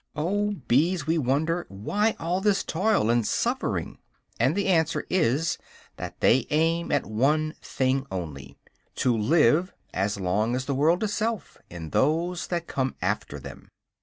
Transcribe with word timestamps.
Oh 0.15 0.55
bees, 0.67 1.05
we 1.05 1.19
wonder, 1.19 1.67
why 1.69 2.15
all 2.19 2.41
this 2.41 2.63
toil 2.63 3.11
and 3.11 3.23
suffering? 3.23 3.99
And 4.39 4.55
the 4.55 4.65
answer 4.65 5.05
is 5.11 5.59
that 5.97 6.21
they 6.21 6.47
aim 6.49 6.91
at 6.91 7.05
one 7.05 7.53
thing 7.61 8.07
only, 8.09 8.57
to 8.95 9.15
live, 9.15 9.75
as 9.93 10.19
long 10.19 10.55
as 10.55 10.65
the 10.65 10.73
world 10.73 11.03
itself, 11.03 11.59
in 11.69 11.91
those 11.91 12.47
that 12.47 12.65
come 12.65 12.95
after 12.99 13.37
them. 13.37 13.69